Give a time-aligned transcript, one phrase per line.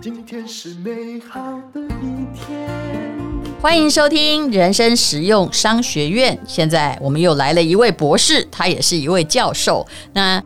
[0.00, 1.40] 今天是美好
[1.72, 2.68] 的一天。
[3.60, 6.38] 欢迎收听人生实用商学院。
[6.46, 9.86] 现在我们又来了一位博士，他也是一位教授。
[10.12, 10.42] 那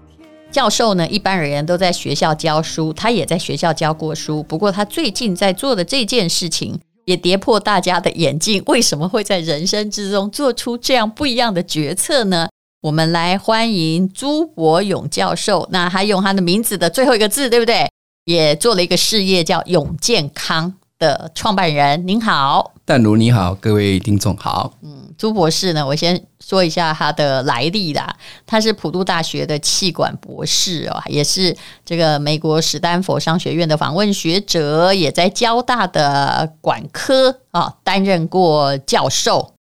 [0.51, 4.43] 教授呢，一般而言都在学校教书，他也在学校教过书。
[4.43, 8.63] 不过他最近在做的这件事情，也跌破大家的眼镜。
[8.67, 12.49] 为什么会在人生之中做出这样不一样的决策呢？
[12.83, 15.69] 我们来欢迎朱伯勇教授。
[15.71, 17.89] 那他用他的名字的最后一个字，对不对？
[18.25, 22.05] 也做了一个事业，叫永健康的创办人。
[22.09, 22.73] 您好。
[22.85, 24.73] 淡如你好，各位听众好。
[24.83, 28.17] 嗯，朱博士呢，我先说一下他的来历啦。
[28.45, 39.53] 他是普渡大学的气管博士哦，也是这个美国史丹佛商学院的访问学者，也在交大的管科啊担任过教授。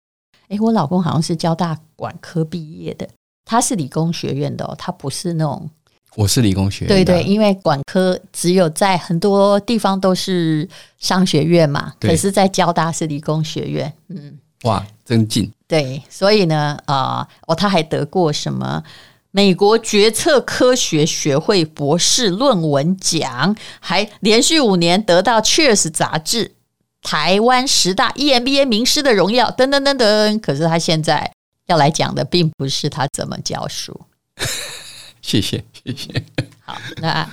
[0.49, 3.07] 诶，我老公好像是交大管科毕业的，
[3.45, 5.69] 他是理工学院的哦，他不是那种。
[6.15, 18.83] 我是理工学院，对对，因为管科只有在很多地方都是商学院嘛，可是，在交大是理工学院，嗯，哇，真近，对，所以呢，啊、呃，哦，他还得过什么
[19.29, 26.53] 美国决策科学学会博士论文奖，还连续五年得到《Cheers》杂志
[27.03, 30.39] 台湾十大 EMBA 名师的荣耀，等等等等。
[30.39, 31.31] 可是他现在
[31.71, 33.99] 要来讲的，并不是他怎么教书。
[35.21, 36.23] 谢谢，谢谢。
[36.65, 37.27] 好，那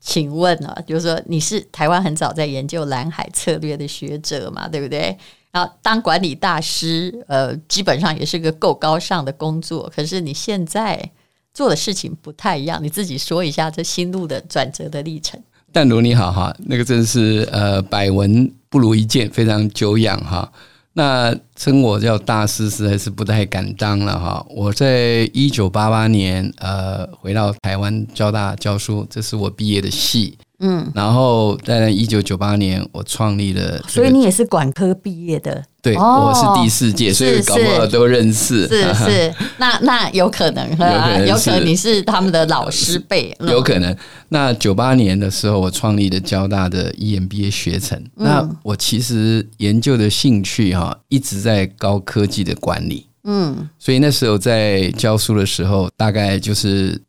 [0.00, 5.16] 请问啊，就是说你是台湾很早在研究蓝海策略的学者嘛，对不对？
[5.50, 9.90] 然后当管理大师，呃，基本上也是个够高尚的工作。
[9.94, 11.10] 可是你现在
[11.52, 15.42] 做的事情不太一样，你自己说一下这心路的转折的历程。
[15.72, 20.50] 淡如你好哈，那个真是呃，百闻不如一见，非常久仰哈。
[20.94, 24.44] 那称我叫大师实在是不太敢当了哈。
[24.50, 30.36] 我在一九八八年呃回到台湾交大教书，这是我毕业的系。
[30.62, 35.62] 嗯，然后在一九九八年我创立了、这个，所以你也是管科毕业的。
[35.82, 38.68] 对，哦、我是第四届，所以搞不好都认识。
[38.68, 43.36] 是是，是， 那那有可能，有可能，有可能你是他们的老师辈。
[43.40, 43.94] 有可能。
[44.28, 47.98] 那九八年的时候，我创立了交大的 EMBA 学程。
[48.16, 53.08] 嗯、那我其实研究的兴趣哈，一直在高科技的管理。
[53.24, 57.00] 嗯，所以那时候在教书的时候，大概就是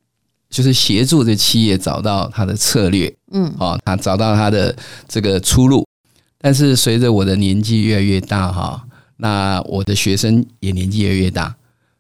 [0.53, 3.11] 就是协助这企业找到它的策略。
[3.31, 4.75] 嗯，哦，它找到它的
[5.07, 5.83] 这个出路。
[6.37, 8.85] 但是随着我的年纪越来越大哈，
[9.17, 11.55] 那我的学生也年纪越来越大。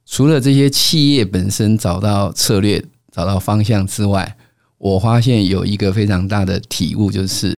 [0.05, 4.37] 除了这些企业本身找到策略、找到方向之外，
[4.77, 7.55] 我发现有一个非常大的体悟，就是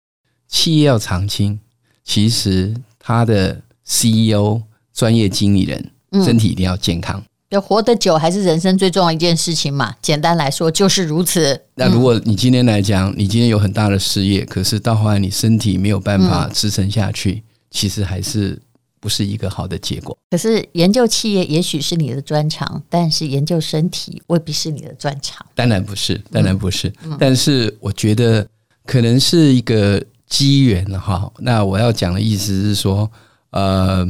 [0.48, 1.60] 企业要长青，
[2.06, 4.62] 其实他的 CEO、
[4.94, 5.92] 专业经理人
[6.24, 7.22] 身体一定要健康。
[7.56, 9.96] 要活得久还是人生最重要一件事情嘛？
[10.02, 11.60] 简单来说就是如此。
[11.76, 18.62] 那如果你今天来讲，你今天有很大的事业，可是到后来你身体没有办法支撑下去，其实还是
[19.00, 20.18] 不是一个好的结果。
[20.30, 25.46] 可是研究企业也许是你的专长，但是研究身体未必是你的专长。
[25.56, 26.92] 当然不是，当然不是。
[27.18, 28.46] 但是我觉得
[28.86, 31.32] 可能是一个机缘哈。
[31.40, 33.10] 那我要讲的意思是说，
[33.52, 34.06] 呃，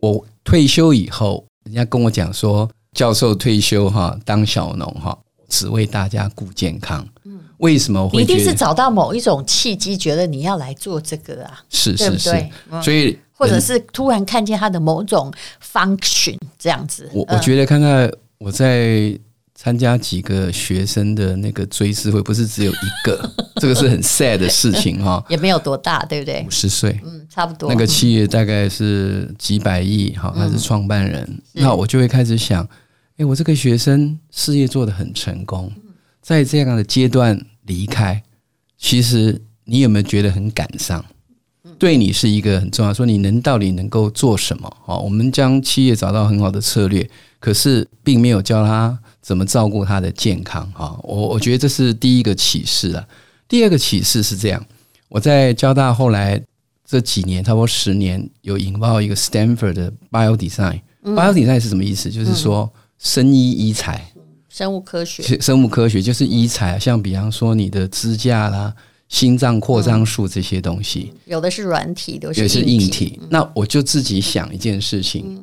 [0.00, 1.46] 我退休以后。
[1.70, 5.16] 人家跟我讲说，教授退休哈，当小农哈，
[5.48, 7.06] 只为大家顾健康。
[7.24, 8.20] 嗯，为什么会？
[8.20, 11.60] 一定是找到某一种契机，觉得你要来做这个啊？
[11.68, 15.32] 是是是，对对，所以或者是突然看见他的某种
[15.72, 17.08] function 这样子。
[17.14, 19.16] 我我觉得看看我在。
[19.62, 25.22] 参加几个学生的那个追思会，不是只有一个， 这个是很 sad 的事情哈。
[25.28, 26.42] 也没有多大，对不对？
[26.46, 27.68] 五十岁，嗯，差不多。
[27.68, 32.66] 那个企业大概是几百亿，哈，他是创办人，嗯、那我就会开始想，
[33.18, 35.70] 哎，我这个学生事业做得很成功，
[36.22, 38.22] 在这样的阶段离开，
[38.78, 41.04] 其实你有没有觉得很感伤？
[41.78, 44.74] 对你是一个很重要，说你能到底能够做什么？
[44.86, 47.06] 哈，我们将企业找到很好的策略，
[47.38, 48.98] 可是并没有教他。
[49.22, 50.70] 怎么照顾他的健康？
[50.72, 53.06] 哈，我我觉得这是第一个启示啊。
[53.48, 54.64] 第二个启示是这样：
[55.08, 56.40] 我在交大后来
[56.86, 60.80] 这几年，差不多十年，有引爆一个 Stanford 的 Bio Design。
[61.02, 62.10] Bio Design 是什么意思？
[62.10, 64.12] 就是说生医医材，
[64.48, 68.74] 生物科学，生物科学就是医材，像比方说你的支架啦、
[69.08, 73.18] 心脏扩张术这些东西，有的是软体，有的是硬体。
[73.30, 75.42] 那我就自己想一件事情：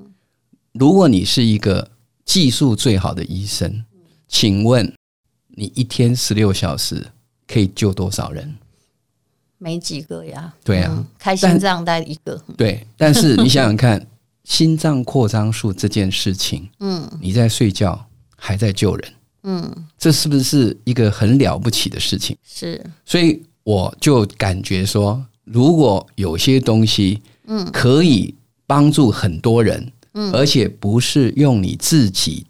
[0.73, 1.89] 如果你是一个
[2.27, 3.83] 技术最好的医生，
[4.27, 4.94] 请问
[5.47, 7.07] 你一天十六小时
[7.47, 8.53] 可以救多少人？
[9.57, 10.53] 没几个呀。
[10.63, 12.39] 对啊，嗯、开心脏带一个。
[12.57, 14.06] 对，但是你想想看，
[14.44, 19.13] 心脏扩张术这件事情，嗯，你在睡觉还在救人，
[19.44, 22.38] 嗯，这是不是一个很了不起的事情？
[22.45, 28.35] 是，所以我就感觉说，如果有些东西，嗯，可以
[28.68, 32.44] 帮助很多人，嗯，而且不是用你自己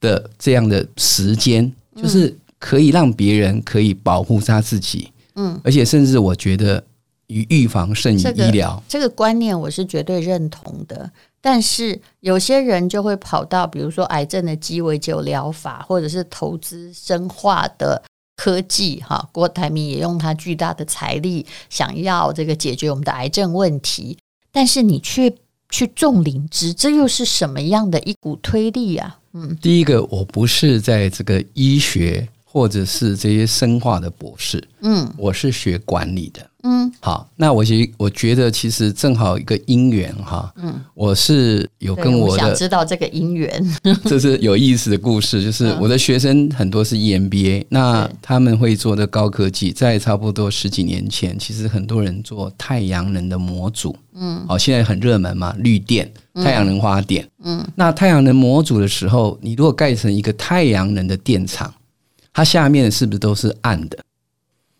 [0.00, 6.82] 的这样的时间，就是可以让别人可以保护他自己，嗯，而且甚至我觉得，
[7.26, 11.10] 与预防胜于医疗，这个，这个观念我是绝对认同的。
[11.40, 18.00] 但是有些人就会跑到，比如说癌症的鸡尾酒疗法，或者是投资生化的
[18.36, 24.16] 科技，哈，郭台铭也用他巨大的财力，想要这个解决我们的癌症问题。
[24.52, 25.32] 但是你却
[25.70, 29.18] 去种灵芝，这又是什么样的一股推力啊？
[29.32, 36.44] 嗯，第一个，我不是在这个医学或者是这些生化的博士，嗯，我是学管理的。
[36.62, 61.72] 嗯，好，那我其实我觉得其实正好一个因缘哈，嗯，我是有跟我想知道这个因缘， 这是有意思的故事，就是我的学生很多是 EMBA，那他们会做的高科技，在差不多十几年前，其实很多人做太阳能的模组，嗯，好，现在很热门嘛，绿电、太阳能发电，嗯，那太阳能模组的时候，你如果盖成一个太阳能的电厂，
[62.32, 63.98] 它下面是不是都是暗的？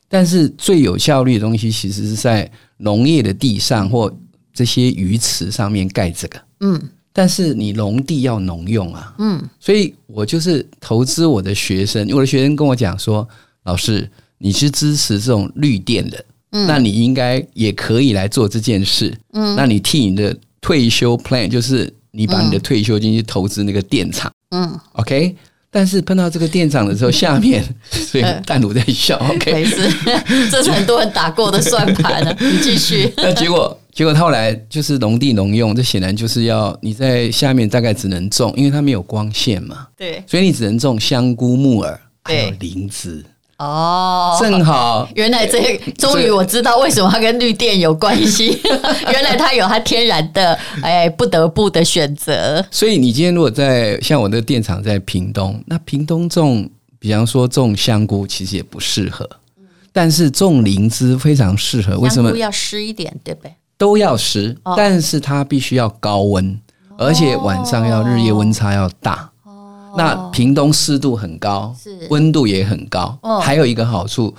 [0.08, 4.12] 但是最有效率的东西，其实是在农业的地上或
[4.52, 6.40] 这些鱼池上面盖这个。
[6.60, 6.80] 嗯，
[7.12, 9.14] 但是你农地要农用啊。
[9.18, 13.26] 嗯，所以我就是投资我的学生，我的学生跟我讲说
[13.62, 19.16] ：“老师，你是支持这种绿电的，嗯，那你应该也可以来做这件事。
[19.32, 24.32] 嗯，那你替你的退休 plan，就是你把你的退休金去投资那个电厂。
[24.50, 25.36] 嗯，OK。”
[25.70, 29.16] 但是碰到这个店长的时候，下面 所以淡如在笑。
[29.30, 29.88] OK，没事，
[30.50, 32.36] 这是很多人打过的算盘了。
[32.40, 33.12] 你继续。
[33.16, 39.86] 那结果，结果他后来就是农地农用，这显然就是要你在下面大概只能种，因为它没有光线嘛。
[39.96, 40.22] 对。
[40.26, 43.24] 所以你只能种香菇、木耳，还有灵芝。
[43.60, 48.58] 哦，正好，原来这终于我知道为什么它跟绿电有关系。
[49.12, 52.64] 原来它有它天然的，哎，不得不的选择。
[52.70, 56.66] 所以你今天如果在像我的电厂在屏东，那屏东种，
[56.98, 59.28] 比方说种香菇，其实也不适合。
[59.92, 62.34] 但是种灵芝非常适合，为什么？
[62.38, 63.52] 要湿一点，对不对？
[63.76, 66.58] 都要湿，但是它必须要高温，
[66.96, 69.29] 而且晚上要日夜温差要大。
[69.96, 73.18] 那屏东湿度很高，是温度也很高。
[73.22, 74.34] 哦，还有一个好处，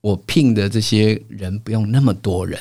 [0.00, 2.58] 我聘的这些人不用那么多人，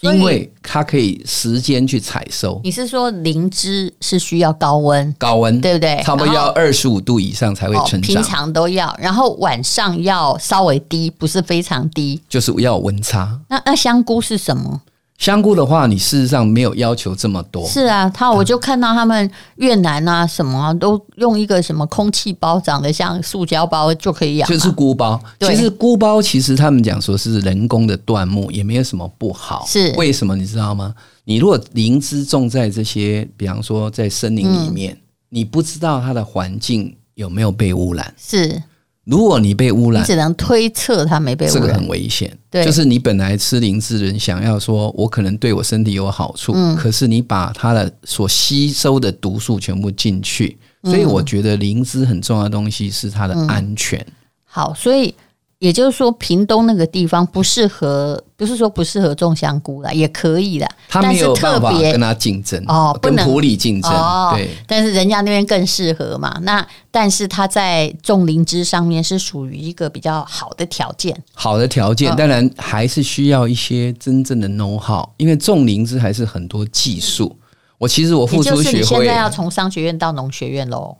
[0.00, 2.60] 因为他可以时间去采收。
[2.64, 5.14] 你是说灵芝是需要高温？
[5.18, 6.02] 高温对不对？
[6.02, 8.02] 差不多要二十五度以上才会成长。
[8.02, 13.38] 平常都要，然后晚上要稍微低，不是非常低，就是要温差。
[13.48, 14.80] 那那香菇是什么？
[15.22, 17.64] 香菇的话，你事实上没有要求这么多。
[17.68, 24.48] 是啊，他我就看到他们越南啊什么啊，都用一个什么空气包，长得像塑胶包就可以养。
[24.48, 25.22] 就是菇包。
[25.38, 29.64] 其实菇包其实他们讲说是人工的椴木，也没有什么不好。
[29.64, 30.92] 是为什么你知道吗？
[31.22, 38.12] 你如果灵芝种在这些，比方说在森林里面，嗯、你不知道它的环境有没有被污染。
[38.18, 38.60] 是。
[39.04, 42.36] 如果你被污染，你只能推测它没被污染，这个很危险。
[42.50, 53.98] 对，就是你本来吃灵芝的人想要说，我可能对我身体有好处，嗯，可是你把它的所吸收的毒素全部进去，所以我觉得灵芝很重要的东西是它的安全。
[54.00, 54.12] 嗯，
[54.44, 55.14] 好，所以。
[55.62, 60.68] 也就是说，屏东那个地方不适合，不是说不适合种香菇啦，也可以啦。
[60.88, 63.88] 他没有办法跟他竞争哦，跟普里竞争。
[63.92, 66.36] 哦、对，但是人家那边更适合嘛。
[66.42, 71.16] 那但是他在种灵芝上面是属于一个比较好的条件。
[71.32, 77.38] 好的条件，当然还是需要一些真正的 know how，因为种灵芝还是很多技术。
[77.78, 80.96] 我其实我付出学会，你现在要从商学院到农学院喽。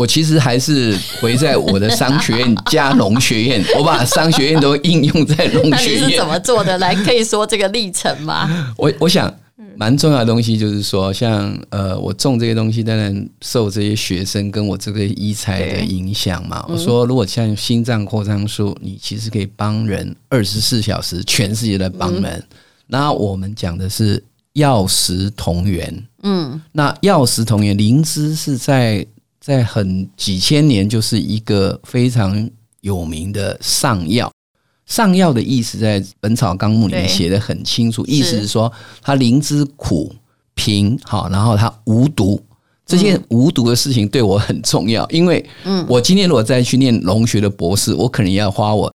[0.00, 6.00] 我其实还是回在我的商学院加农学院，我把商学院都应用在农学院。
[6.00, 6.78] 那你是怎么做的？
[6.78, 8.74] 来，可以说这个历程吗？
[8.78, 9.30] 我我想
[9.76, 16.64] 蛮重要的东西就是说，像呃，我种这些东西，当然受这些学生跟我这个医材的影响嘛。
[16.66, 22.42] 我说，如果像心脏扩张术，你其实可以帮人二十四小时，全世界的帮人。
[22.86, 29.06] 那我们讲的是药食同源，嗯，那药食同源，灵芝是在。
[29.40, 32.48] 在很几千年，就是一个非常
[32.82, 34.30] 有名的上药。
[34.86, 38.70] 上药的意思，在《本草纲目》里面写的很清楚，意思是说，
[39.00, 40.14] 它灵芝苦
[40.54, 42.40] 平好，然后它无毒。
[42.84, 45.48] 这件无毒的事情对我很重要，因为
[45.86, 48.92] 我今天如果再去念农学的博士，我可能要花我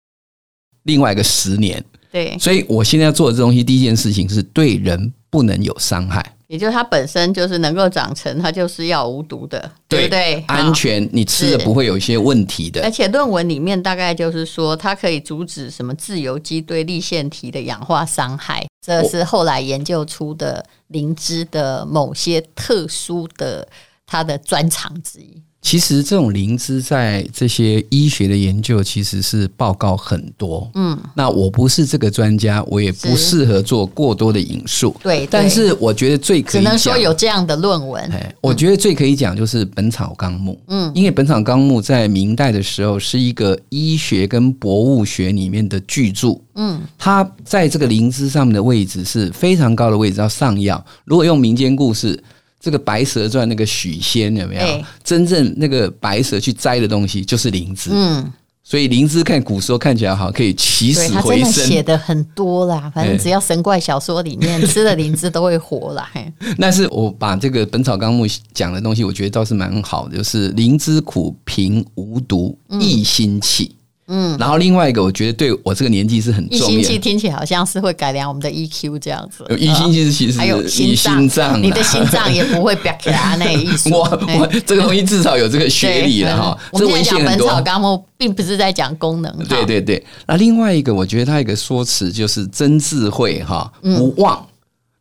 [0.82, 1.82] 另外一个十年。
[2.12, 6.35] 对，所以我现在要做的这东西，第一件事情是对人不能有伤害。
[6.48, 10.44] 也就是它本身就是能够长成，它就是要无毒的，对，对不对？
[10.46, 12.82] 安全，你吃的不会有一些问题的。
[12.82, 23.66] 而且论文里面大概就是说，它可以阻止什么自由基对立腺体的氧化伤害，这是后来研究出的灵芝的某些特殊的
[24.06, 25.42] 它的专长之一。
[25.66, 35.26] 其实这种灵芝在这些医学的研究其实是报告很多，嗯，那我不是这个专家，我也不适合做过多的引述，对。
[35.28, 50.86] 但是我觉得最可以只能说有这样的论文，哎，我觉得最可以讲就是《本草纲目》，嗯，因为《本草纲目》在明代的时候是一个医学跟博物学里面的巨著，嗯，它在这个灵芝上面的位置是非常高的位置，叫上药。
[51.04, 52.22] 如果用民间故事。
[52.66, 54.60] 这个《白蛇传》那个许仙有没有？
[54.60, 57.90] 欸、真正那个白蛇去摘的东西就是灵芝。
[57.92, 58.32] 嗯，
[58.64, 61.52] 所以灵芝看古时候看起来好，可以起死回生。
[61.64, 66.10] 写的很多啦，反正只要神怪小说里面、欸、吃了灵芝都会活啦。
[66.58, 73.75] 但是我把这个《本草纲目》讲的东西，我觉得倒是蛮好的，就是灵芝苦平无毒，益心气。
[74.08, 76.68] 嗯嗯，然后另外一个，我觉得对我这个年纪是很重要。
[76.68, 79.44] 一心气听起来好像是会改良我们的 EQ 这样子。
[79.58, 80.94] 一心气是其实还有心
[81.28, 83.90] 脏，你的心脏也不会表达那个意思。
[83.94, 84.02] 我
[84.38, 86.58] 我这个东西至少有这个学历了哈。
[86.70, 89.36] 我们现在讲《本草纲目》，并不是在讲功能。
[89.48, 94.46] 对对对，那另外一个，我觉得它一个说辞就是真智慧哈，无妄。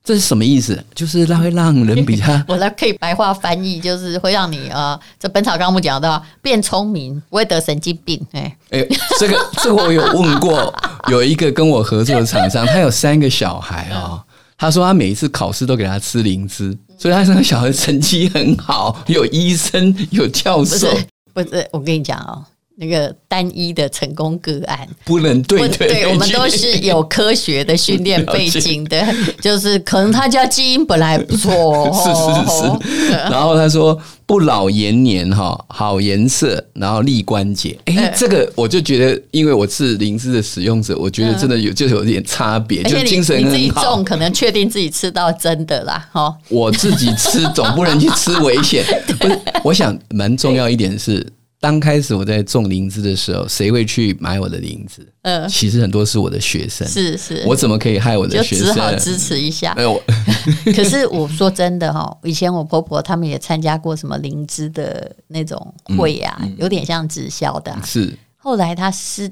[0.05, 0.81] 这是什么意思？
[0.93, 8.23] 就是它会让人比较 我来可以白话翻译，就是会让你啊、呃，这《本草纲目》讲到变聪明，不会得神经病。
[8.33, 8.87] 哎哎，
[9.19, 10.71] 这个这个我有问过，
[11.09, 14.23] 有一个跟我合作的厂商，他有三个小孩啊、哦，
[14.57, 20.87] 他说他每一次考试都给他吃灵芝，所以他三个小孩成绩很好，有医生，有教授。
[21.33, 22.45] 不是，不是，我跟你讲哦。
[22.77, 29.05] 那个单一的成功个案不能对对，对，我们都是有科学的 训练背景的，
[29.41, 33.11] 就是可能他家基因本来不错， 是是是。
[33.13, 37.77] 然后他说不老延年哈，好颜色，然后立关节。
[37.85, 43.49] 哎，这个我就觉得，因为我是灵芝的使用者，我觉得真的有就有点差别，就精神很好。
[43.51, 46.35] 你自己种，可能确定自己吃到真的啦，哈。
[46.49, 48.83] 我自己吃总不能去吃危险，
[49.17, 49.39] 不是？
[49.63, 51.25] 我想蛮重要一点是。
[51.61, 55.07] 刚开始我在种灵芝的时候，谁会去买我的灵芝？
[55.23, 56.87] 嗯，其实很多是我的学生。
[56.87, 58.67] 是是，我怎么可以害我的学生？
[58.67, 59.73] 就只好支持一下。
[59.75, 59.99] 没有，
[60.75, 67.81] 可是我说真的哈，以前我婆婆他们也参加过什么灵芝的那种会啊，嗯嗯、有点像直销的、啊。
[67.83, 68.15] 是。
[68.35, 69.31] 后来他是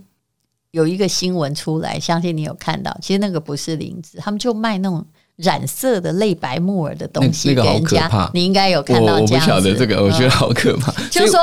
[0.71, 2.97] 有一个新闻出来，相信你有看到。
[2.99, 7.69] 其实那个不是灵芝，他们就卖那种染色的类白木耳的东西给人家。
[7.71, 8.31] 那个好可怕。
[8.33, 9.33] 你应该有看到这样子。
[9.35, 10.91] 我不晓得这个，我觉得好可怕。
[10.93, 11.39] 嗯、就是说。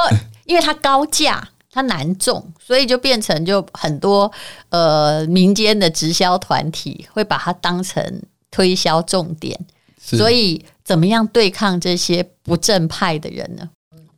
[0.51, 4.29] 因为它高价，它难种，所以就变成就很多
[4.71, 9.57] 呃民间的直销团体会把它当成推销重点。
[10.03, 13.71] 所以怎么样对抗这些不正派的人呢？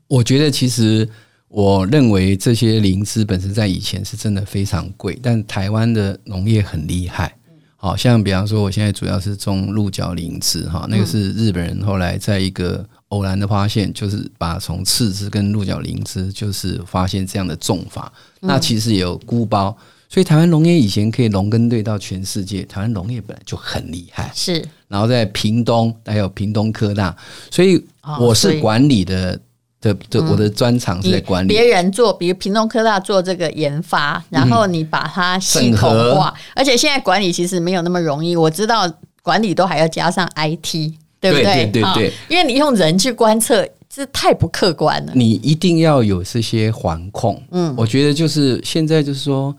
[0.09, 1.07] 我觉得其实
[1.49, 7.37] 我认为这些灵芝本身在以前是真的非常贵，但台湾的农业很厉害。
[7.77, 12.89] 好像比方说，我现在主要是种鹿角灵芝哈，那个是日本人后来在一个。
[13.13, 18.11] 偶然的发现，就是把从赤芝跟鹿角灵芝，就是发现这样的种法。
[18.41, 19.77] 嗯、那其实也有菇包，
[20.09, 22.63] 所以台湾农业以前可以农耕队到全世界。
[22.65, 24.65] 台湾农业本来就很厉害，是。
[24.89, 27.15] 然后在屏东还有屏东科大，
[27.51, 27.85] 所以
[28.19, 29.39] 我是管理的、哦、
[29.83, 31.49] 的的，我的专长是在管理。
[31.49, 38.35] 别人做，比如屏东科大做这个研发，然后你把它系统化，嗯、而且现在管理其实没有那么容易。
[38.35, 38.91] 我知道
[39.23, 40.95] 管理都还要加上 IT。
[41.23, 41.45] 对不对？
[41.45, 45.13] 对对对，对，因为你用人去观测，这太不客观了。
[45.15, 47.41] 你一定要有这些环控。
[47.53, 49.57] 嗯，我觉得就是现在就是说，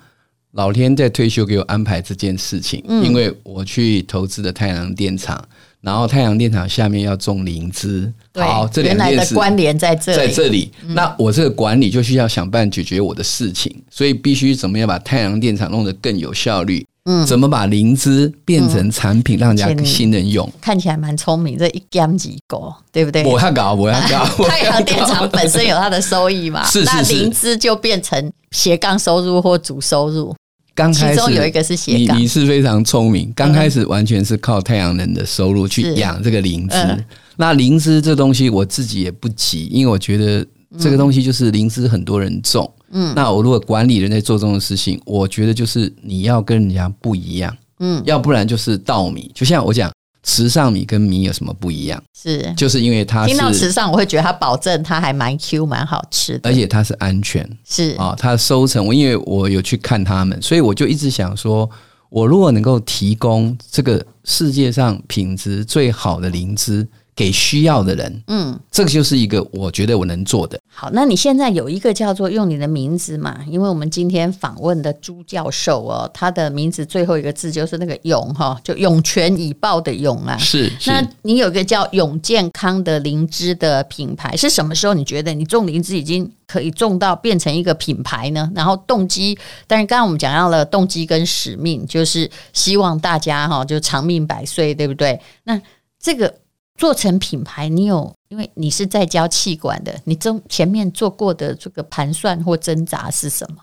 [0.51, 5.41] 老天在退休给我安排这件事情，嗯、因为我去投资的太阳电厂，
[5.83, 8.11] 然后太阳电厂下面要种灵芝。
[8.35, 10.71] 好，这两件事原来的关联在这里，在这里。
[10.83, 16.83] 嗯、那我这个管理就需要想办法解决我的事情，所以必须怎么样把太阳电厂弄得更有效率。
[17.05, 20.49] 嗯，怎么把灵芝变成产品，让人家新人用？
[20.61, 23.25] 看起来蛮聪明，这一竿子够，对不对？
[23.25, 24.25] 我要搞，我要搞。
[24.47, 26.63] 太阳电厂本身有它的收益嘛？
[26.71, 26.95] 是是是。
[26.95, 30.33] 那灵芝就变成斜杠收入或主收入。
[30.75, 33.31] 刚开始有一个是斜杠，你你是非常聪明。
[33.35, 36.75] 刚开始完全是靠太阳能的收入去养这个灵芝。
[36.75, 37.05] 嗯、
[37.37, 40.45] 那灵芝这东西我自己也不急，因为我觉得
[40.79, 42.71] 这个东西就是灵芝很多人种。
[42.91, 49.31] 嗯，那我如果管理人在做这种事情，我觉得就是你要跟人家不一样，嗯，要不然就是稻米。
[49.33, 49.91] 就像我讲，
[50.23, 52.01] 池上米跟米有什么不一样？
[52.19, 61.69] 是，就是因为它听到池上，我会觉得它保证它还蛮 Q，蛮好吃的，而且它是安全，是啊，它的收成，我因为我有去看他们，所以我就一直想说，
[62.09, 66.87] 我如果能够提供这个世界上品质最好的灵芝。
[67.15, 70.59] 给需要的人，嗯，这个就是一个我觉得我能做的。
[70.67, 73.39] 好，那你现在有一个叫做用你的名字嘛？
[73.47, 80.35] 因为我们今天访问的朱教授哦，他的名字最后一个字就是那个勇哈，就涌泉以报的涌啊。
[80.37, 88.51] 是，是，那你有一个叫永健康的灵芝的品牌，是什么时候你觉得你种灵芝已经可以种到变成一个品牌呢？
[88.55, 95.21] 然后动机，但是刚刚我们讲到了动机跟使命，就是希望大家哈就长命百岁，对不对？
[95.43, 95.61] 那
[96.01, 96.33] 这个。
[96.77, 103.57] 做成品牌，你有因为你是在教气管的，你中前面做过的这个盘算或挣扎是什么？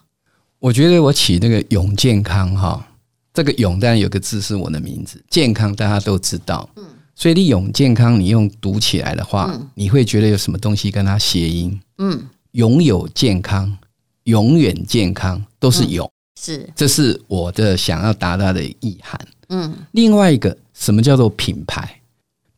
[0.59, 2.87] 我觉得我起那个永健康哈，
[3.33, 13.77] 这个永当然有个字是我的名字，健康大家都知道，嗯，所以你永健康你用读起来的话，嗯，你会觉得有什么东西跟它谐音，嗯，拥有健康，
[14.25, 16.09] 永远健康都是永，
[16.41, 22.00] 是，这是我的想要达到的意涵，嗯，另外一个什么叫做品牌？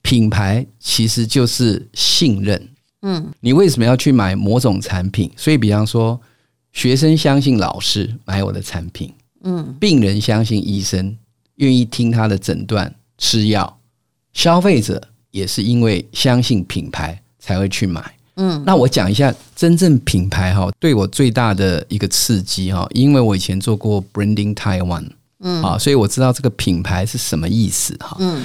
[0.03, 2.69] 品牌其实就是信任，
[3.03, 5.31] 嗯，你为什么要去买某种产品？
[5.37, 6.21] 所以，比方说，
[6.73, 9.13] 学生相信老师买我的产品，
[9.45, 11.17] 嗯，病人相信医生，
[11.57, 13.79] 愿意听他的诊断吃药，
[14.33, 18.63] 消费者也是因为相信品牌才会去买，嗯。
[18.67, 25.07] 那我讲一下真正品牌哈，对我最大的一个刺激哈，因为我以前做过 Branding Taiwan，
[25.41, 28.43] 嗯，啊，所以我知道这个品牌是什么意思哈，嗯。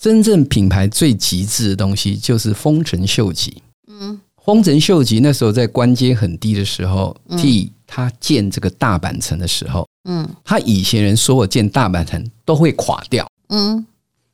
[0.00, 3.62] 真正品牌最极致的东西就是丰臣秀吉。
[3.86, 13.28] 嗯，丰臣秀吉那时候在官阶很低的时候，替他建这个大阪城的时候，嗯，他以前人说我建大阪城都会垮掉。
[13.50, 13.84] 嗯，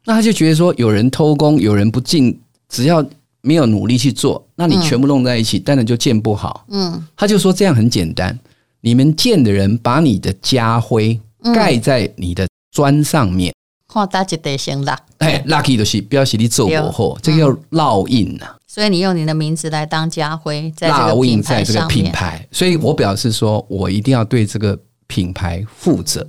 [0.04, 3.04] 那他就觉得说有人偷工，有人不进，只要
[3.40, 6.64] 没有努力去做，那你全部弄在一起，当然就建不好。
[6.68, 8.38] 嗯，他就说这样很简单，
[8.82, 11.20] 你们建的人把你的家徽
[11.52, 13.52] 盖在你的砖上面。
[13.96, 18.46] 看大家得先啦，哎，lucky 就是表示你做过后，这个叫烙印呐。
[18.66, 22.46] 所以你用你的名字来当家徽，在烙印在这个品牌。
[22.52, 26.26] 所以我表示说，我一定要对这个品牌负责。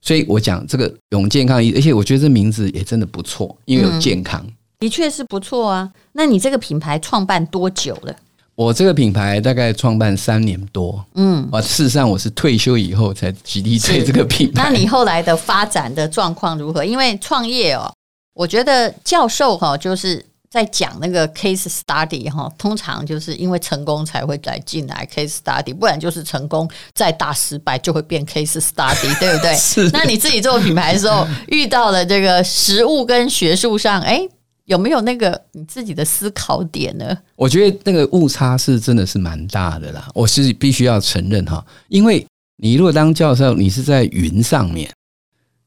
[0.00, 4.44] 所以我讲这个永健康，而且我觉得这名字也真的不错，因为有健康，
[4.78, 5.92] 的确是不错啊。
[6.12, 8.16] 那你这个品牌创办多久了？
[8.56, 14.62] 我这个品牌大概创办三年多，嗯，啊，事实上我是退休以后才极力推这个品牌。
[14.64, 16.82] 那你后来的发展的状况如何？
[16.82, 17.92] 因为创业哦，
[18.34, 29.52] 我觉得教授哈就是在讲那个 case study 哈，通常就是因为成功才会来进来 case study，不然就是成功再大失败就会变 case study，对不对？
[29.60, 29.90] 是。
[29.90, 34.26] 那你自己做品牌的时候遇到了这个实物跟学术上，哎。
[34.66, 37.16] 有没有那个你自己的思考点呢？
[37.36, 42.26] 我觉得那个误差是真的是蛮大的啦，我是必须要承认哈，因为
[42.56, 44.90] 你如果当教授，你是在云上面，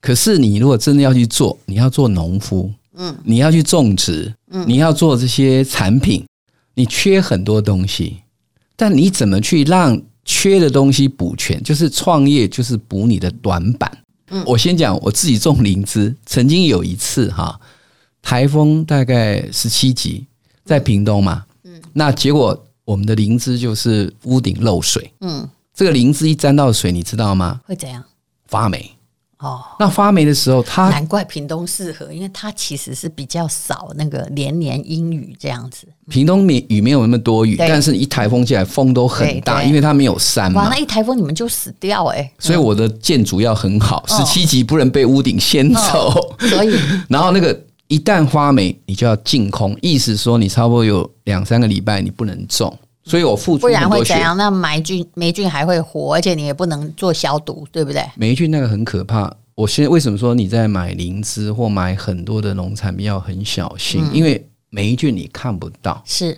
[0.01, 6.25] 可是你如果真的要去做，你要做农夫，嗯，你要去种植，嗯，你要做这些产品，
[6.73, 8.17] 你缺很多东西，
[8.75, 11.63] 但你怎么去让缺的东西补全？
[11.63, 13.89] 就是创业，就是补你的短板。
[14.31, 17.57] 嗯，我先讲我自己种灵芝，曾经有一次哈。
[18.21, 20.25] 台风大概十七级，
[20.65, 27.60] 在屏东嘛，嗯，那结果我们的灵芝就是屋顶漏水，嗯，这个灵芝一沾到水，你知道吗？
[27.65, 28.03] 会怎样？
[28.47, 28.91] 发霉。
[29.38, 35.88] 哦，那发霉的时候，它难怪屏东适合，因为它其实是比较少那个连年阴雨这样子。
[36.10, 40.63] 屏东没雨没有那么多雨，但是一台风进来风都很大，因为它没有山嘛。
[40.63, 42.32] 哇，那一台风你们就死掉哎、欸！
[42.38, 46.36] 所以我的建筑要很好，十七级不能被屋顶掀走。
[46.41, 46.77] 所以，
[47.08, 47.58] 然后那个。
[47.89, 53.62] 一旦发霉，你就要净空，意思说你差不多有两三个礼拜你不能种，所以我付出。
[53.62, 54.38] 不然会怎样？
[54.38, 58.06] 那霉菌霉菌还会活，而且你也不能做消毒，对不对？
[58.15, 59.34] 霉菌那个很可怕。
[59.56, 64.02] 我现在为什么说你在买灵芝或买很多的农产品要很小心？
[64.04, 66.38] 嗯、因为霉菌你看不到，是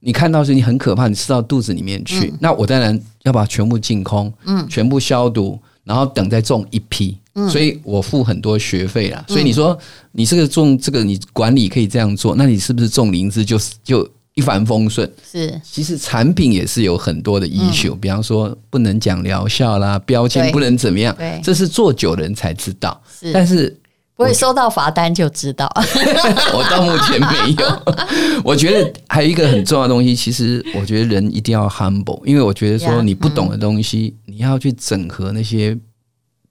[0.00, 2.30] 你看到是你很可怕，你吃到肚子里面去。
[2.32, 7.16] 嗯、那我当然要把它全部净空，嗯，全部消毒，然后等再种一批。
[7.48, 9.78] 所以我付很多学费啦，所以你说
[10.12, 15.10] 你这个种这个你管理可以这样做，那你是不是种灵芝就就一帆风顺？
[15.30, 23.00] 是，其实产品也是有很多的 issue，比方说不能讲疗效啦，标签不能怎么样，对，这是做久的人才知道。
[23.20, 23.76] 是，但是
[24.16, 25.70] 不会收到罚单就知道。
[26.54, 27.82] 我到目前没有。
[28.44, 35.76] 我觉得还有一个很重要的东西，其实我觉得人一定要 humble，因为我觉得说你不懂的东西，你要去整合那些。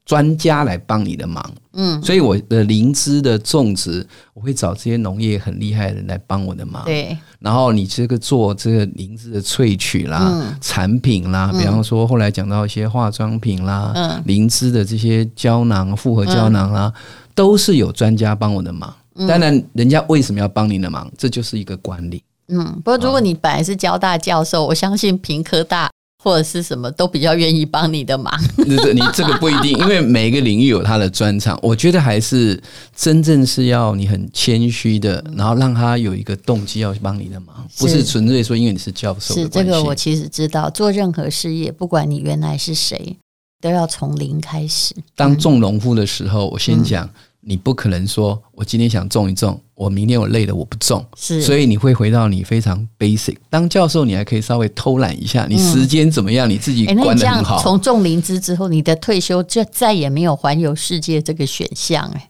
[0.10, 7.16] 专家来帮你的忙，嗯，所以我的灵芝的种植，我会找这些农业很厉害的人来帮我的忙，对。
[7.38, 17.02] 然后你这个做这个灵芝的萃取啦、嗯、产品啦，比方说后来讲到一些化妆品啦，嗯，灵芝的这些胶囊、复合胶囊啦，嗯、
[17.36, 18.92] 都是有专家帮我的忙。
[19.28, 21.08] 当然，人家为什么要帮你的忙？
[21.20, 22.24] 这就是一个管理。
[22.48, 25.88] 嗯，不过如果你本来是交大教授，我相信平科大。
[26.22, 31.58] 或者是什么都比较愿意帮你的忙，你这个不一定，因为每个领域有他的专长。
[31.64, 32.62] 我觉得还是
[32.94, 39.34] 真正是要你很谦虚的，然后让他有一个动机要帮你的忙，不是纯粹说因为你是教授。
[39.34, 43.18] 是这个，我其实知道，做任何事业，不管你原来是谁，
[43.62, 44.94] 都要从零开始。
[45.16, 47.06] 当种农夫的时候，我先讲。
[47.06, 47.10] 嗯
[47.42, 53.38] 你不可能说，我今天想种一种，我明天我累了我不种，是，所以你会回到你非常 basic。
[53.50, 57.62] 当教授，你还可以稍微偷懒一下，你时间怎么样，你自己管得很好。
[57.62, 62.30] 从种灵芝之后，你的退休就再也没有环游世界这个选项哎。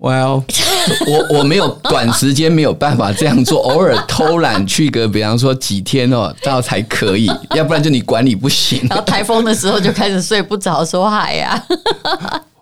[0.00, 0.44] Well，
[1.08, 8.86] 我我没有短时间没有办法这样做， 偶尔偷懒去个，比方说几天哦，倒才可以，要不然就你管理不行。
[8.88, 11.66] 然后台风的时候就开始睡不着，说海呀。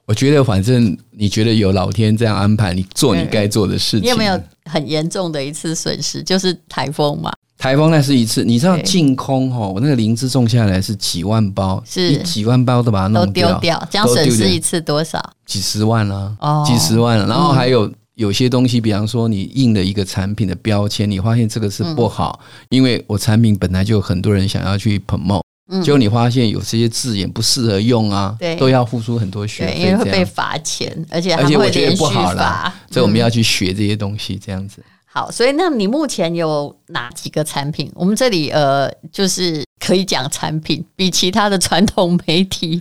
[0.06, 4.02] 我觉得，反正你觉得有老天这样安排，你做你该做的事情。
[4.02, 6.22] 你有没有很严重的一次损失？
[6.22, 7.32] 就是台风嘛。
[7.58, 9.66] 台风那是一次，你知道净空哈？
[9.66, 15.18] 我那个灵芝种下来是几万包，是几万包都把它弄丢掉，这样损失一次多少？
[15.46, 17.26] 几十万了，哦，几十万了。
[17.26, 22.38] 然后还有有些东西，比方说你印了一个产品的标签，你发现这个是不好，
[22.68, 25.45] 因为我产品本来就有很多人想要去 promote。
[25.82, 32.72] 结果你发现有这些字眼不适合用啊，对，都要付出很多学费，因为会被罚钱，而且还会连续罚。
[32.88, 34.80] 所以我们要去学这些东西，这样子。
[35.04, 37.90] 好，所以那你目前有哪几个产品？
[37.96, 42.80] 我们这里呃，就是可以讲产品，比其他的传统媒体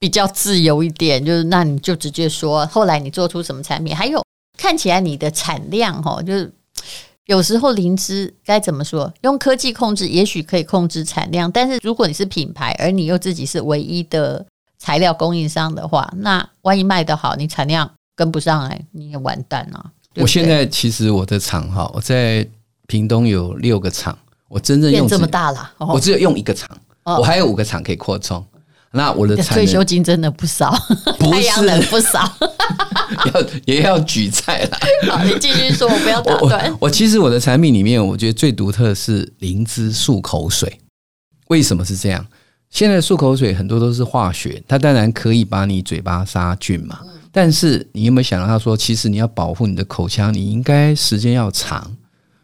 [0.00, 1.24] 比较自由一点。
[1.24, 3.94] 就是那你就直接说，后来你做出什么产品？
[3.94, 4.20] 还有
[4.56, 6.52] 看起来你的产量哈，就是。
[7.28, 9.12] 有时候灵芝该怎么说？
[9.20, 11.50] 用科技控制，也许可以控制产量。
[11.52, 14.44] 但是如果你是品牌，而你又自己是唯一的
[14.78, 19.92] 材料供应商的话，那万一卖得好，你产量跟不上来，你也完蛋了。
[20.16, 22.48] 我现在其实我的厂哈，我在
[22.86, 26.66] 屏东有六个厂，我真正用这么大了，我只有用一个厂，
[27.04, 28.42] 我还有五个厂可以扩充。
[28.92, 30.74] 那我的退休金真的不少，
[31.18, 32.20] 太阳能不少，
[33.34, 34.78] 要也要举债了。
[35.10, 36.74] 好，你继续说，我不要打断。
[36.80, 40.80] 我其实我的产品里面，我觉得最独特的是灵芝漱口水。
[41.48, 42.26] 为什么是这样？
[42.70, 47.00] 现在漱口水很多都是化学，它当然可以把你嘴巴杀菌嘛。
[47.30, 51.94] 但是你有没有想到，他说其实你要保护你的口腔，你应该时间要长。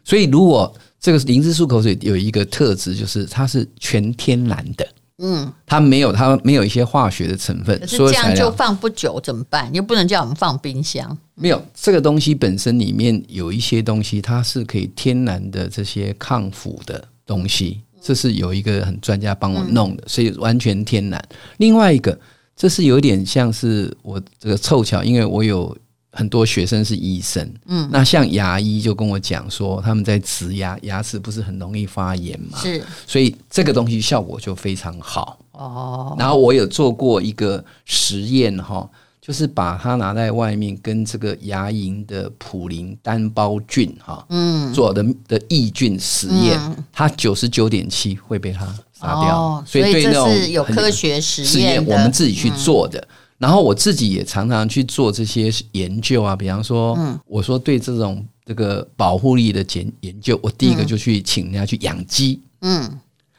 [0.03, 4.87] 所以如果这个灵芝漱口水有一个特质，就是它是全天然的。
[5.17, 9.73] 嗯，它没有，它没有一些化学的成分，所以这样就放不久怎么办？
[9.73, 11.17] 又不能叫我们放冰箱。
[11.35, 21.23] 没有，这个东西本身里面有一些东西，它是可以天然的这些抗腐的东西，这是有一个很专家帮我弄的，所以完全天然。
[21.57, 22.19] 另外一个，
[22.55, 25.75] 这是有点像是我这个凑巧，因为我有。
[26.17, 35.37] 很多学生是医生，嗯，那像牙医就跟我讲说，他们在植牙，牙齿不是很容易发炎嘛，是，所以这个东西效果就非常好。
[35.51, 36.15] 哦。
[36.17, 38.89] 然后我有做过一个实验哈，
[39.21, 46.57] 就是把它拿在外面跟这个牙龈的普林单胞菌哈，嗯，做的的抑菌实验，
[46.93, 48.65] 它九十九点七会被它
[48.97, 53.05] 杀掉，所以对那种有科学实验，我们自己去做的。
[53.37, 62.39] 然后我自己也常常去做这些研究啊，比方说，我说对这种这个保护力的研研究，我第一个就去请人家去养鸡。
[62.61, 62.89] 嗯，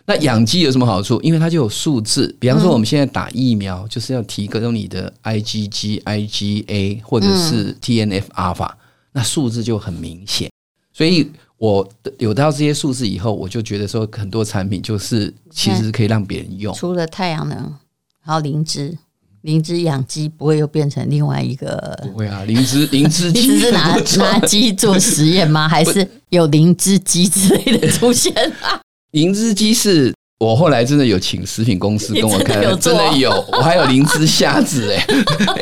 [0.05, 1.19] 那养鸡有什么好处？
[1.23, 8.77] 因为它就有数字，比方说我们现在打疫苗，就是要提高你的 IgG、IgA 或者是 TNF 阿尔法，
[9.13, 10.51] 那数字就很明显。
[10.93, 17.75] 所以我有到这些数字以后，我就觉得说很多产品就是其实可以让别人用，除了太阳能，
[18.21, 18.99] 还有灵芝。
[19.47, 21.97] 灵芝养鸡不会又变成另外一个？
[22.03, 25.67] 不会啊，灵芝 灵芝鸡你是拿拿鸡做实验吗？
[25.71, 28.81] 还是有灵芝鸡之类的出现啊？
[29.13, 35.07] 灵芝鸡是我后来真的有请食品公司跟我看，真的有，我还有灵芝虾子哎。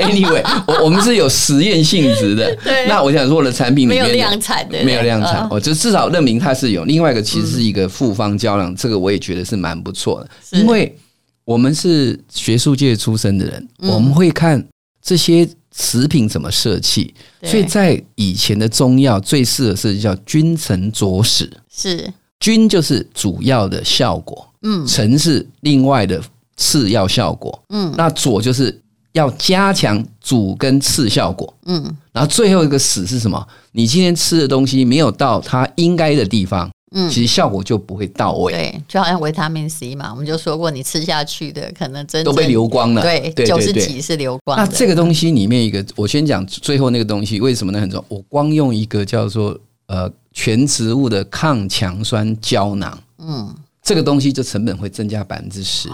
[0.01, 2.57] Anyway，我我们是有实验性质的。
[2.65, 6.85] 对，那我想说我的产品里面没有量产的，没有量产，我就至少认明它是有。
[6.85, 10.97] 另外一个其实是一个复方胶囊，这个我也觉得是蛮不错的，因为。
[11.45, 14.67] 我们是学术界出身的人，我们会看
[15.03, 17.15] 这些食品怎么设计。
[17.43, 26.23] 所以在以前的中药最适合设计叫君臣佐使，是君就是主要的效果，嗯，臣是另外的
[26.57, 28.81] 次要效果，嗯，那佐就是
[29.13, 31.53] 要加强主跟次效果。
[31.67, 33.47] 嗯，然后最后一个使是什么？
[33.73, 36.71] 你今天吃的东西没有到它应该的地方。
[36.97, 38.53] 嗯，其实效果就不会到位。
[38.53, 43.03] 对，就好像维他命 C 嘛，我们就说过，你吃下去的可能真的都被流光了。
[43.03, 44.57] 对，九十几是流光。
[44.57, 47.81] 那这个东西里面一个，我先讲最后那个东西为什么呢？
[47.81, 48.05] 很重要。
[48.09, 53.53] 我光用一个叫做呃全植物的抗强酸胶囊，嗯，
[53.83, 55.89] 这个东西就成本会增加百分之十，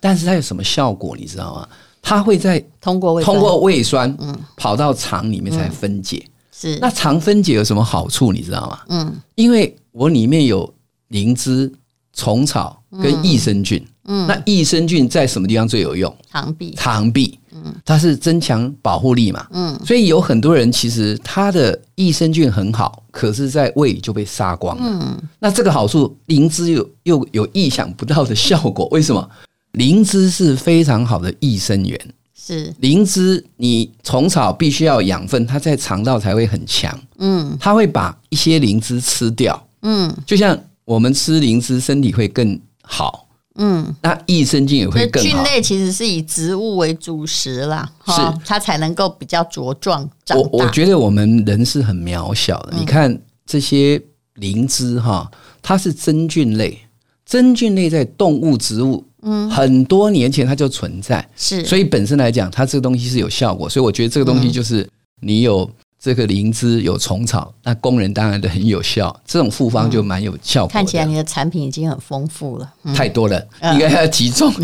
[0.00, 1.14] 但是它有什么效果？
[1.14, 1.68] 你知道吗？
[2.00, 6.24] 它会在通过胃通过胃酸，嗯，跑到肠里面才分解。
[6.50, 8.32] 是，那肠分解有什么好处？
[8.32, 8.78] 你知道吗？
[8.88, 9.76] 嗯，因为。
[9.96, 10.70] 我里面有
[11.08, 11.72] 灵芝、
[12.12, 13.82] 虫草跟益生菌。
[14.04, 16.14] 嗯，那益生菌在什么地方最有用？
[16.30, 16.74] 肠壁。
[16.76, 17.38] 肠壁。
[17.52, 19.46] 嗯，它是增强保护力嘛。
[19.52, 24.82] 嗯，所以有很多人其实他的益生菌很好，可是在胃就被杀光了。
[24.86, 28.86] 嗯，那这个好处，灵芝又又有意想不到的效果。
[28.92, 29.26] 为什么？
[29.72, 31.98] 灵芝是非常好的益生元。
[32.34, 36.96] 是灵芝，你虫草必须要养分，它在肠道才会很强。
[37.18, 39.60] 嗯，它会把一些灵芝吃掉。
[39.88, 43.28] 嗯，就像我们吃灵芝，身体会更好。
[43.54, 45.28] 嗯，那益生菌也会更好。
[45.28, 48.12] 菌类其实是以植物为主食啦，是
[48.44, 50.36] 它才能够比较茁壮长。
[50.36, 52.72] 我我觉得我们人是很渺小的。
[52.72, 54.02] 嗯、你看这些
[54.34, 55.30] 灵芝哈，
[55.62, 56.76] 它是真菌类，
[57.24, 61.26] 真菌类在动物、植物，嗯，很多年前它就存在。
[61.36, 63.70] 是，所以本身来讲，它这个东西是有效果。
[63.70, 64.86] 所以我觉得这个东西就是
[65.20, 65.70] 你有。
[66.06, 69.20] 这个灵芝有虫草，那工人当然都很有效。
[69.26, 70.72] 这种复方就蛮有效果的。
[70.72, 74.54] 看起来你的产品已经很丰富了，嗯、太多了，应该要集中。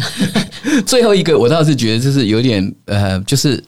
[0.62, 3.60] 嗯、 最后一个，我倒是觉得就是有点呃，就是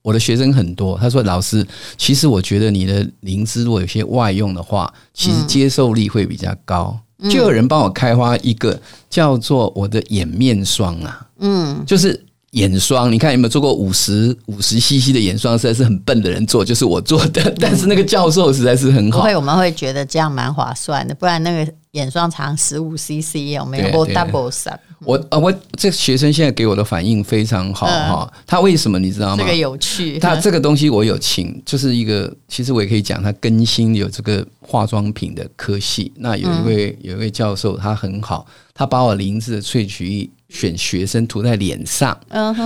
[0.00, 1.62] 我的学生很多，他说老师，
[1.98, 6.98] 其实我觉得你的灵芝如果有些外用的话，其实接受力会比较高。
[7.18, 12.24] 嗯、就有人帮我开发一个叫做我的眼面霜啊，嗯，就是。
[12.52, 15.58] 眼霜，你看有没有做过五十五十 CC 的眼霜？
[15.58, 17.52] 实在是很笨的人做，就是我做的。
[17.60, 19.18] 但是那个教授实在是很好。
[19.18, 21.14] 不会，我们会觉得这样蛮划算的。
[21.14, 23.92] 不然那个眼霜长十五 CC 有没有？
[23.92, 24.78] 或 double 三？
[25.04, 28.32] 我啊，我这个学生现在给我的反应非常好哈。
[28.46, 29.36] 他为什么你知道吗？
[29.38, 30.18] 这个有趣。
[30.18, 36.10] 他这个东西我有请，就是一个其实我也可以讲，他更新有这个化妆品的科系。
[36.16, 40.30] 那有一位有一位教授，他很好，他把我灵芝的萃取液。
[40.48, 42.18] 选学生涂在脸上，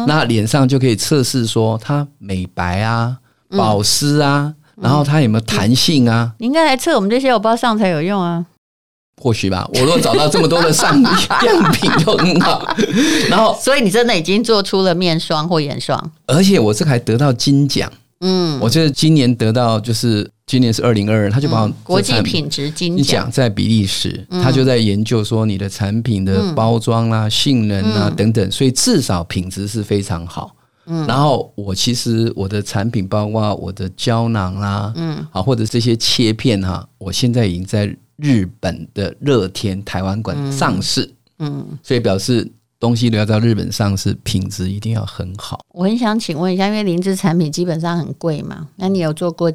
[0.06, 3.16] 那脸上就可以测试说它美白啊、
[3.50, 6.32] 保湿啊，然后它有没有弹性啊？
[6.38, 8.46] 你应该来测我们这些，我不知道上才有用啊。
[9.20, 12.66] 或许吧，我如果找到这么多的上 样品就很好。
[13.30, 17.92] 然后，所以你真的已经做出了面霜或眼霜，而且我这个还得到金奖。
[18.24, 23.28] 嗯，我觉得今年得到就是今年是二零二二，他就把国际品质金奖。
[23.28, 30.54] 在比利时，他就在研究说你的产品的包装啦、性能啊等等，所以至少品质是非常好。
[30.86, 37.86] 嗯，然后我其实我的产品包括我的胶囊啦，嗯，啊或者这些切片哈，我现在已经在
[38.18, 42.48] 日本的乐天台湾馆上市，嗯，所以表示。
[42.82, 45.60] 东西都要到日本上市，品质一定要很好。
[45.72, 49.52] 我很想请问一下，因为灵芝产品基本上很贵嘛，那你有做过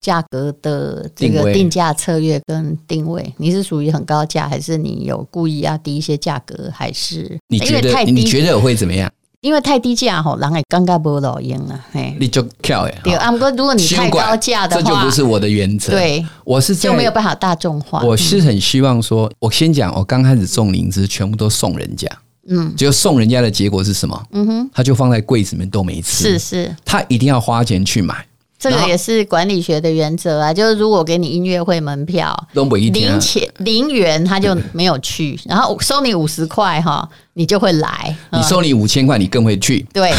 [0.00, 3.20] 价格的这个定价策略跟定位？
[3.24, 6.70] 定位你是属于很高价，还是你有故意要低一些价格？
[6.72, 9.10] 还是你觉得你觉得我会怎么样？
[9.40, 11.84] 因为太低价吼，人也尴尬不老赢了。
[11.90, 12.94] 嘿，你就跳呀。
[13.02, 15.90] 对，阿姆哥，如果你太高价的话，这就不是我的原则。
[15.90, 18.04] 对，我是就没有办法大众化。
[18.04, 22.08] 我是很希望说，我先讲，我刚开始种灵芝，全部都送人家。
[22.48, 24.26] 嗯，就送人家的结果是什么？
[24.32, 26.24] 嗯哼，他就放在柜子里面都没吃。
[26.24, 28.24] 是是，他一定要花钱去买。
[28.58, 38.16] 这个也是管理学的原则啊，就是如果给你音乐会门票，零钱零元他就没有去， 然后收你五十块哈，你就会来。
[38.32, 39.86] 你收你五千块，你更会去。
[39.92, 40.12] 对，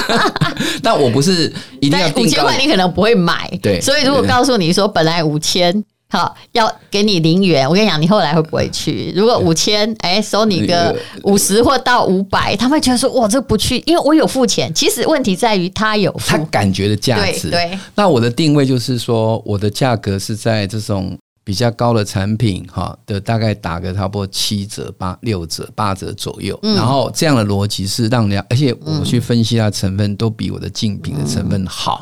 [0.82, 3.46] 但我不是一定要五千块，你可能不会买。
[3.60, 5.84] 对，所以如果告诉你说本来五千。
[6.10, 7.68] 好，要给你零元。
[7.68, 9.12] 我跟你讲，你后来会不会去？
[9.14, 14.72] 如果五千，哎，收你个五十或到五百，他们会觉得说，哇，这不去，因为我有付钱。
[14.72, 17.50] 其实问题在于他有付，他感觉的价值。
[17.50, 26.58] 对，对，那我的定位就是说，我的价格是在这种比较高的产品哈的大概打个差不多七折、八六折、八折左右。
[26.62, 32.00] 嗯、然后这样的逻辑是让人，而且我去分析它成分都比我的竞品的成分好。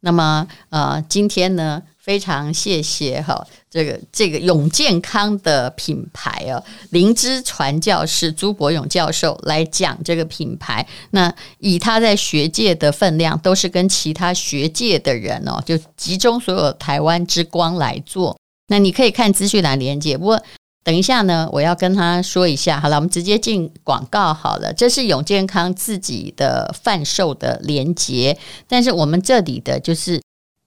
[0.00, 1.82] 那么呃，今天呢？
[2.02, 10.84] 非常谢谢哈，这个这个永健康的品牌哦，灵芝传教士朱伯永教授来讲这个品牌。
[11.10, 18.36] 那以他在学界的分量，都是跟其他学界的人哦，就集中所有台湾之光来做。
[18.68, 20.42] 那你可以看资讯栏连接，不过
[20.82, 22.80] 等一下呢，我要跟他说一下。
[22.80, 24.72] 好了，我们直接进广告好了。
[24.72, 30.20] 这是永健康自己的贩售的连接，但是我们这里的就是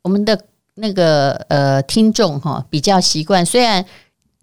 [0.04, 0.40] 我们的
[0.76, 3.44] 那个呃听众哈，比较习惯。
[3.44, 3.84] 虽然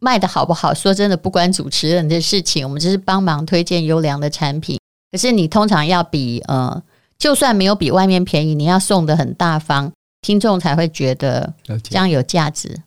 [0.01, 4.79] 卖的好不好，说真的不关主持人的事情，我们只是帮忙推荐优良的产品。
[5.13, 6.83] 可是你通常要比呃，
[7.19, 12.81] 就算没有比外面便宜，你要送的很大方，听众才会觉得这样有价值。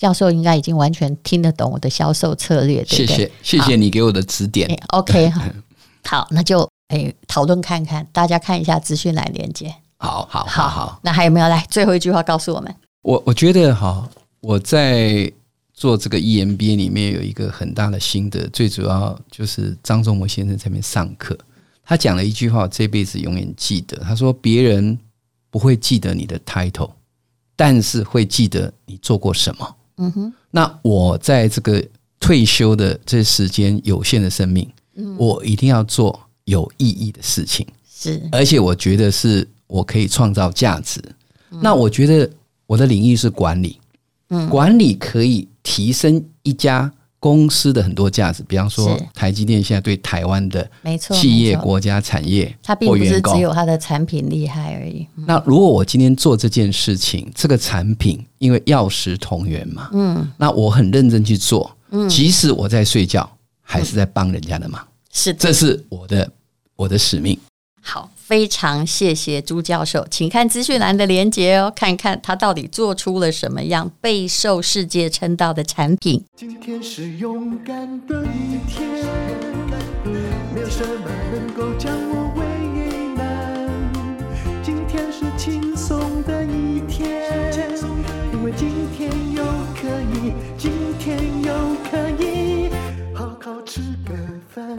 [0.00, 3.06] 教授应该已经完全听得懂我的销售策略，对不对？
[3.06, 4.66] 谢谢，谢谢你给我的指点。
[4.66, 5.42] 欸、OK，好，
[6.04, 9.74] 好，那就诶讨论看看，大家看一下资讯栏连接。
[9.98, 12.74] 好好好好，那还有没有来最后一句话告诉我们？
[13.02, 14.08] 我我觉得哈，
[14.40, 15.30] 我在
[15.74, 21.36] 做这个 EMBA 里面有一个很大的心得，最主要就是张忠谋先生在那边上课，
[21.84, 23.98] 他讲了一句话，我这辈子永远记得。
[23.98, 24.98] 他说：“别人
[25.50, 26.90] 不会记得你的 title，
[27.54, 31.84] 但是会记得你做过什么。”嗯哼，那我在这个
[32.18, 41.00] 退休的这时间有限的生命，嗯，我一定要做有意义的事情，是，而且我觉得是我可以创造价值。
[41.62, 42.28] 那我觉得
[42.66, 43.78] 我的领域是管理，
[44.30, 46.90] 嗯，管理可以提升一家。
[47.20, 50.68] 公司的很多价值，比方说台积电现在对台湾的
[51.12, 55.06] 企业、国家产业，它并不是只有它的产品厉害而已。
[55.14, 63.30] 那如果我今天做这件事情，这个产品因为药食同源嘛，嗯，那我很认真去做，嗯，即使我在睡觉，
[63.60, 66.32] 还是在帮人家的忙，是的，这是我的
[66.74, 67.38] 我的使命。
[67.82, 68.10] 好。
[68.30, 76.24] 非常谢谢朱教授，请看资讯栏的连接哦，看看他到底做出了什么样备受世界称道的产品。
[76.36, 77.74] 今天是勇敢
[78.06, 78.88] 的一天，
[80.54, 82.44] 没有什么能够将我为
[83.16, 83.92] 难。
[84.62, 87.28] 今天是轻松的一天，
[88.32, 89.42] 因为今天又
[89.74, 91.52] 可以，今天又
[91.90, 92.70] 可以
[93.12, 94.14] 好好吃个
[94.54, 94.78] 饭。